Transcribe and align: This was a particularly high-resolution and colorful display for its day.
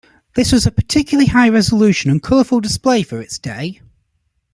This 0.33 0.51
was 0.51 0.65
a 0.65 0.71
particularly 0.71 1.27
high-resolution 1.27 2.09
and 2.09 2.23
colorful 2.23 2.59
display 2.59 3.03
for 3.03 3.21
its 3.21 3.37
day. 3.37 3.81